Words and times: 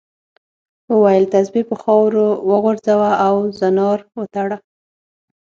وویل 0.93 1.25
تسبیح 1.33 1.63
په 1.69 1.75
خاورو 1.83 2.27
وغورځوه 2.49 3.11
او 3.25 3.35
زنار 3.59 3.97
وتړه. 4.17 4.57